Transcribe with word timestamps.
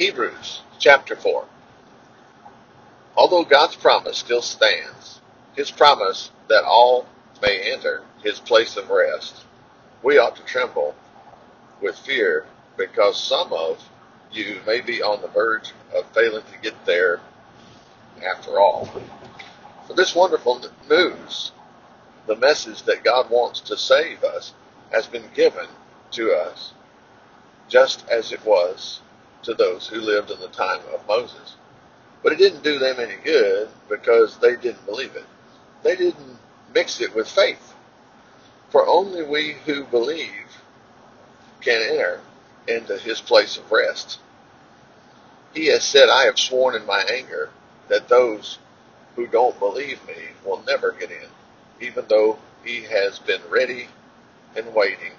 Hebrews 0.00 0.62
chapter 0.78 1.14
4. 1.14 1.44
Although 3.18 3.44
God's 3.44 3.76
promise 3.76 4.16
still 4.16 4.40
stands, 4.40 5.20
his 5.54 5.70
promise 5.70 6.30
that 6.48 6.64
all 6.64 7.04
may 7.42 7.70
enter 7.70 8.04
his 8.22 8.40
place 8.40 8.78
of 8.78 8.88
rest, 8.88 9.44
we 10.02 10.16
ought 10.16 10.36
to 10.36 10.42
tremble 10.44 10.94
with 11.82 11.98
fear 11.98 12.46
because 12.78 13.22
some 13.22 13.52
of 13.52 13.90
you 14.32 14.62
may 14.66 14.80
be 14.80 15.02
on 15.02 15.20
the 15.20 15.28
verge 15.28 15.72
of 15.94 16.06
failing 16.14 16.44
to 16.50 16.58
get 16.62 16.86
there 16.86 17.20
after 18.24 18.58
all. 18.58 18.88
For 19.86 19.92
this 19.92 20.14
wonderful 20.14 20.62
news, 20.88 21.52
the 22.26 22.36
message 22.36 22.84
that 22.84 23.04
God 23.04 23.28
wants 23.28 23.60
to 23.60 23.76
save 23.76 24.24
us, 24.24 24.54
has 24.92 25.06
been 25.06 25.28
given 25.34 25.66
to 26.12 26.32
us, 26.32 26.72
just 27.68 28.08
as 28.08 28.32
it 28.32 28.42
was 28.46 29.02
to 29.42 29.54
those 29.54 29.88
who 29.88 30.00
lived 30.00 30.30
in 30.30 30.40
the 30.40 30.48
time 30.48 30.80
of 30.92 31.06
Moses. 31.06 31.56
But 32.22 32.32
it 32.32 32.38
didn't 32.38 32.62
do 32.62 32.78
them 32.78 32.96
any 32.98 33.16
good 33.24 33.68
because 33.88 34.36
they 34.38 34.56
didn't 34.56 34.84
believe 34.86 35.16
it. 35.16 35.24
They 35.82 35.96
didn't 35.96 36.38
mix 36.74 37.00
it 37.00 37.14
with 37.14 37.28
faith. 37.28 37.74
For 38.70 38.86
only 38.86 39.22
we 39.22 39.56
who 39.64 39.84
believe 39.84 40.60
can 41.60 41.82
enter 41.82 42.20
into 42.68 42.96
his 42.98 43.20
place 43.20 43.56
of 43.56 43.70
rest. 43.72 44.18
He 45.54 45.66
has 45.66 45.84
said, 45.84 46.08
I 46.08 46.24
have 46.24 46.38
sworn 46.38 46.76
in 46.76 46.86
my 46.86 47.02
anger 47.10 47.50
that 47.88 48.08
those 48.08 48.58
who 49.16 49.26
don't 49.26 49.58
believe 49.58 50.06
me 50.06 50.14
will 50.44 50.62
never 50.66 50.92
get 50.92 51.10
in, 51.10 51.28
even 51.80 52.04
though 52.08 52.38
he 52.64 52.82
has 52.82 53.18
been 53.18 53.40
ready 53.50 53.88
and 54.54 54.74
waiting 54.74 55.12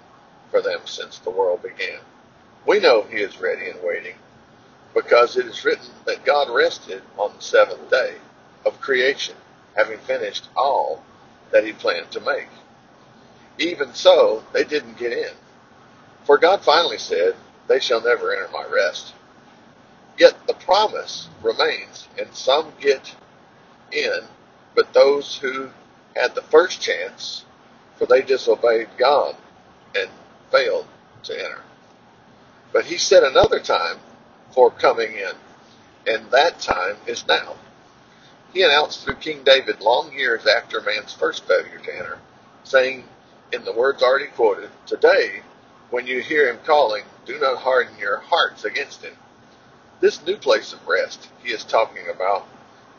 for 0.49 0.61
them 0.61 0.81
since 0.85 1.19
the 1.19 1.29
world 1.29 1.61
began. 1.63 1.99
We 2.65 2.79
know 2.79 3.03
he 3.03 3.17
is 3.17 3.39
ready 3.39 3.69
and 3.69 3.81
waiting 3.83 4.15
because 4.93 5.37
it 5.37 5.45
is 5.45 5.65
written 5.65 5.89
that 6.05 6.25
God 6.25 6.49
rested 6.49 7.01
on 7.17 7.33
the 7.35 7.41
seventh 7.41 7.89
day 7.89 8.15
of 8.65 8.81
creation, 8.81 9.35
having 9.75 9.99
finished 9.99 10.49
all 10.55 11.03
that 11.51 11.65
he 11.65 11.73
planned 11.73 12.11
to 12.11 12.19
make. 12.19 12.47
Even 13.57 13.93
so, 13.93 14.43
they 14.53 14.63
didn't 14.63 14.97
get 14.97 15.11
in. 15.11 15.31
For 16.25 16.37
God 16.37 16.63
finally 16.63 16.97
said, 16.97 17.35
They 17.67 17.79
shall 17.79 18.01
never 18.01 18.33
enter 18.33 18.49
my 18.51 18.65
rest. 18.65 19.13
Yet 20.17 20.35
the 20.47 20.53
promise 20.53 21.29
remains, 21.41 22.07
and 22.19 22.33
some 22.33 22.73
get 22.79 23.15
in, 23.91 24.21
but 24.75 24.93
those 24.93 25.37
who 25.37 25.69
had 26.15 26.35
the 26.35 26.41
first 26.43 26.81
chance, 26.81 27.45
for 27.95 28.05
they 28.05 28.21
disobeyed 28.21 28.89
God 28.97 29.35
and 29.95 30.09
failed 30.51 30.87
to 31.23 31.33
enter. 31.33 31.61
But 32.73 32.85
he 32.85 32.97
set 32.97 33.23
another 33.23 33.59
time 33.59 33.97
for 34.51 34.71
coming 34.71 35.13
in, 35.13 35.31
and 36.07 36.31
that 36.31 36.59
time 36.59 36.97
is 37.05 37.27
now. 37.27 37.55
He 38.53 38.63
announced 38.63 39.03
through 39.03 39.15
King 39.15 39.43
David 39.43 39.81
long 39.81 40.13
years 40.13 40.45
after 40.45 40.81
man's 40.81 41.13
first 41.13 41.45
failure 41.45 41.79
to 41.79 41.95
enter, 41.95 42.19
saying 42.63 43.07
in 43.51 43.65
the 43.65 43.73
words 43.73 44.01
already 44.01 44.27
quoted, 44.27 44.69
Today, 44.85 45.41
when 45.89 46.07
you 46.07 46.21
hear 46.21 46.49
him 46.49 46.59
calling, 46.65 47.03
do 47.25 47.37
not 47.39 47.57
harden 47.57 47.97
your 47.97 48.17
hearts 48.17 48.63
against 48.63 49.03
him. 49.03 49.15
This 49.99 50.25
new 50.25 50.37
place 50.37 50.73
of 50.73 50.87
rest 50.87 51.29
he 51.43 51.51
is 51.51 51.63
talking 51.63 52.07
about 52.07 52.47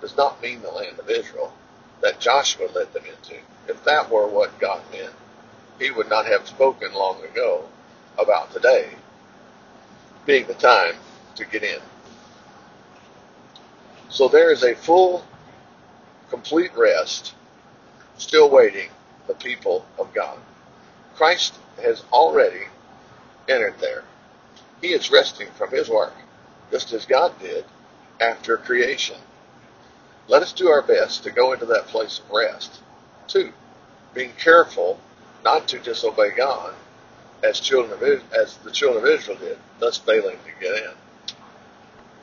does 0.01 0.17
not 0.17 0.42
mean 0.42 0.62
the 0.62 0.70
land 0.70 0.98
of 0.98 1.09
Israel 1.09 1.53
that 2.01 2.20
Joshua 2.20 2.69
led 2.75 2.92
them 2.92 3.05
into. 3.07 3.41
If 3.69 3.83
that 3.84 4.11
were 4.11 4.27
what 4.27 4.59
God 4.59 4.83
meant, 4.92 5.14
he 5.79 5.91
would 5.91 6.09
not 6.09 6.27
have 6.27 6.47
spoken 6.47 6.92
long 6.92 7.25
ago 7.25 7.69
about 8.19 8.53
today 8.53 8.91
being 10.27 10.47
the 10.47 10.55
time 10.55 10.95
to 11.34 11.45
get 11.45 11.62
in. 11.62 11.81
So 14.09 14.29
there 14.29 14.53
is 14.53 14.62
a 14.62 14.75
full, 14.75 15.25
complete 16.31 16.77
rest 16.77 17.34
still 18.19 18.51
waiting 18.51 18.89
the 19.27 19.34
people 19.34 19.85
of 19.98 20.13
God. 20.14 20.39
Christ 21.14 21.55
has 21.83 22.05
already 22.13 22.67
entered 23.48 23.74
there. 23.80 24.05
He 24.80 24.89
is 24.89 25.11
resting 25.11 25.48
from 25.57 25.70
his 25.70 25.89
work, 25.89 26.14
just 26.70 26.92
as 26.92 27.07
God 27.07 27.39
did 27.41 27.64
after 28.20 28.57
creation. 28.57 29.17
Let 30.29 30.42
us 30.42 30.52
do 30.52 30.68
our 30.68 30.83
best 30.83 31.24
to 31.24 31.30
go 31.30 31.52
into 31.52 31.67
that 31.67 31.86
place 31.86 32.20
of 32.20 32.30
rest. 32.30 32.80
Two, 33.27 33.52
being 34.14 34.33
careful 34.39 35.01
not 35.45 35.67
to 35.68 35.79
disobey 35.79 36.30
God 36.30 36.74
as 37.42 37.61
children 37.61 37.92
of 37.92 38.03
as 38.33 38.57
the 38.58 38.70
children 38.70 39.05
of 39.05 39.11
Israel 39.11 39.39
did, 39.39 39.58
thus 39.79 39.98
failing 39.98 40.39
to 40.39 40.61
get 40.61 40.85
in. 40.85 40.91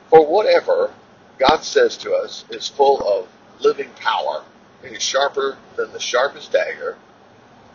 For 0.08 0.26
whatever 0.26 0.92
God 1.38 1.62
says 1.62 1.96
to 1.98 2.14
us 2.14 2.44
is 2.50 2.68
full 2.68 3.00
of 3.06 3.28
living 3.60 3.90
power 4.00 4.44
and 4.82 4.96
is 4.96 5.02
sharper 5.02 5.58
than 5.76 5.92
the 5.92 6.00
sharpest 6.00 6.52
dagger, 6.52 6.96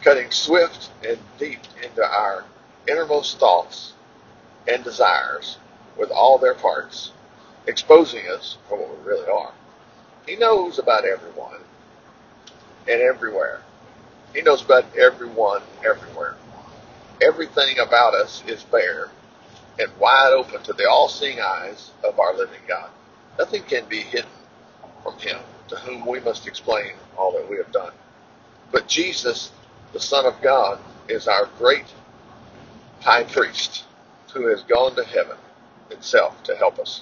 cutting 0.01 0.31
swift 0.31 0.89
and 1.07 1.17
deep 1.37 1.59
into 1.83 2.03
our 2.03 2.45
innermost 2.87 3.39
thoughts 3.39 3.93
and 4.67 4.83
desires 4.83 5.57
with 5.97 6.11
all 6.11 6.37
their 6.37 6.55
parts, 6.55 7.11
exposing 7.67 8.27
us 8.27 8.57
for 8.67 8.77
what 8.77 8.97
we 8.97 9.05
really 9.05 9.29
are. 9.29 9.53
He 10.27 10.35
knows 10.35 10.79
about 10.79 11.05
everyone 11.05 11.61
and 12.87 13.01
everywhere. 13.01 13.61
He 14.33 14.41
knows 14.41 14.63
about 14.63 14.85
everyone 14.97 15.61
everywhere. 15.85 16.14
Everything 17.35 17.79
about 17.79 18.13
us 18.13 18.41
is 18.47 18.63
bare 18.63 19.09
and 19.77 19.91
wide 19.99 20.31
open 20.31 20.63
to 20.63 20.71
the 20.71 20.87
all-seeing 20.89 21.41
eyes 21.41 21.91
of 22.01 22.17
our 22.17 22.33
living 22.33 22.61
God. 22.65 22.89
Nothing 23.37 23.61
can 23.63 23.83
be 23.89 23.99
hidden 23.99 24.29
from 25.03 25.17
him, 25.19 25.39
to 25.67 25.75
whom 25.75 26.05
we 26.05 26.21
must 26.21 26.47
explain 26.47 26.93
all 27.17 27.33
that 27.33 27.49
we 27.49 27.57
have 27.57 27.73
done. 27.73 27.91
But 28.71 28.87
Jesus, 28.87 29.51
the 29.91 29.99
Son 29.99 30.25
of 30.25 30.41
God, 30.41 30.79
is 31.09 31.27
our 31.27 31.49
great 31.57 31.83
high 33.01 33.25
priest 33.25 33.83
who 34.33 34.47
has 34.47 34.63
gone 34.63 34.95
to 34.95 35.03
heaven 35.03 35.35
itself 35.91 36.41
to 36.43 36.55
help 36.55 36.79
us. 36.79 37.01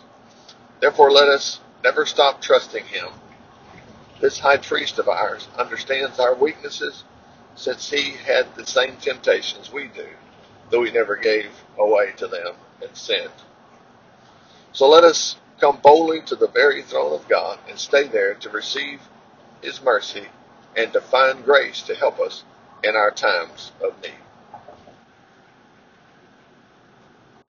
Therefore, 0.79 1.11
let 1.11 1.27
us 1.27 1.59
never 1.83 2.07
stop 2.07 2.41
trusting 2.41 2.85
him. 2.85 3.09
This 4.19 4.39
high 4.39 4.57
priest 4.57 4.97
of 4.97 5.07
ours 5.07 5.47
understands 5.59 6.19
our 6.19 6.33
weaknesses 6.33 7.03
since 7.55 7.89
he 7.89 8.11
had 8.11 8.55
the 8.55 8.65
same 8.65 8.97
temptations 8.97 9.71
we 9.71 9.87
do, 9.87 10.07
though 10.69 10.83
he 10.83 10.91
never 10.91 11.15
gave 11.15 11.51
away 11.77 12.13
to 12.17 12.27
them 12.27 12.55
and 12.81 12.95
sinned. 12.95 13.29
So 14.73 14.89
let 14.89 15.03
us 15.03 15.37
come 15.59 15.77
boldly 15.77 16.21
to 16.23 16.35
the 16.35 16.47
very 16.47 16.83
throne 16.83 17.13
of 17.13 17.27
God 17.27 17.59
and 17.69 17.77
stay 17.77 18.07
there 18.07 18.33
to 18.35 18.49
receive 18.49 19.01
his 19.61 19.81
mercy 19.81 20.27
and 20.75 20.91
to 20.93 21.01
find 21.01 21.45
grace 21.45 21.81
to 21.83 21.95
help 21.95 22.19
us 22.19 22.43
in 22.83 22.95
our 22.95 23.11
times 23.11 23.71
of 23.83 23.93
need. 24.01 24.22